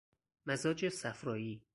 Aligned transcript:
مزاج 0.45 0.87
صفرائی 0.89 1.61